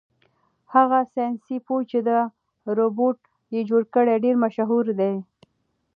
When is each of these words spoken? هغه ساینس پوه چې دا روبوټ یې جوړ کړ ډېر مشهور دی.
هغه 0.73 0.99
ساینس 1.13 1.45
پوه 1.65 1.81
چې 1.91 1.99
دا 2.07 2.19
روبوټ 2.77 3.17
یې 3.53 3.61
جوړ 3.69 3.81
کړ 3.93 4.05
ډېر 4.23 4.35
مشهور 4.43 4.85
دی. 4.99 5.13